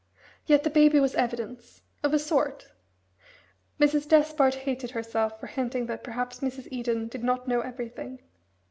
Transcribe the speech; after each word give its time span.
Yet 0.47 0.63
the 0.63 0.71
Baby 0.71 0.99
was 0.99 1.13
evidence 1.13 1.83
of 2.01 2.11
a 2.11 2.17
sort. 2.17 2.69
Mrs. 3.79 4.07
Despard 4.09 4.55
hated 4.55 4.89
herself 4.89 5.39
for 5.39 5.45
hinting 5.45 5.85
that 5.85 6.03
perhaps 6.03 6.39
Mrs. 6.39 6.67
Eden 6.71 7.07
did 7.07 7.23
not 7.23 7.47
know 7.47 7.61
everything. 7.61 8.19